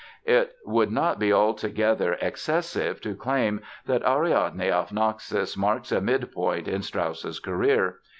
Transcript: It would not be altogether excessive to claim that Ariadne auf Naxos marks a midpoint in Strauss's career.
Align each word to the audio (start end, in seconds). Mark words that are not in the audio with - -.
It 0.25 0.55
would 0.65 0.89
not 0.91 1.19
be 1.19 1.31
altogether 1.31 2.17
excessive 2.21 3.01
to 3.01 3.13
claim 3.15 3.61
that 3.85 4.01
Ariadne 4.01 4.71
auf 4.71 4.91
Naxos 4.91 5.55
marks 5.55 5.91
a 5.91 6.01
midpoint 6.01 6.67
in 6.67 6.81
Strauss's 6.81 7.39
career. 7.39 7.99